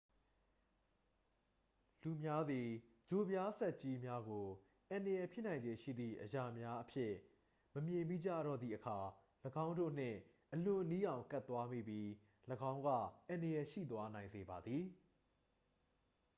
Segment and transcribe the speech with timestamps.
[2.01, 2.69] လူများသည်
[3.07, 4.45] ချိုပြားဆတ်ကြီးများကို
[4.89, 7.11] အန္တရာယ်ဖြစ်နိုင်ခြေရှိသည့်အရာများအဖြစ်
[7.73, 8.97] မမြင်မိကြတော့သည့်အခါ
[9.65, 10.17] ၎င်းတို့နှင့်
[10.53, 12.07] အလွန်နီးအောင် ကပ်သွားမိပြီး
[12.71, 12.89] ၎င်းက
[13.29, 14.83] အန္တရာယ်ရှိသွားနိုင်စေပါသည်